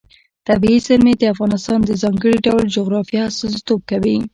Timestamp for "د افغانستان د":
1.17-1.91